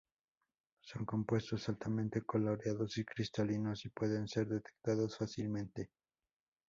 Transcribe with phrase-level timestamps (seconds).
[0.83, 5.91] Son compuestos altamente coloreados y cristalinos, y pueden ser detectados fácilmente.